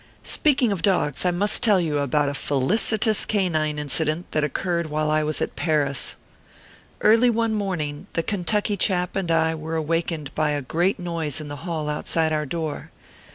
[0.23, 4.87] Speaking of dogs, I must tell you about a felis itous canine incident that occurred
[4.89, 6.15] while I was at Paris.
[7.01, 11.49] Early one morning, the Kentucky chap and I were awakened by a great noise in
[11.49, 12.89] the hall outside our door.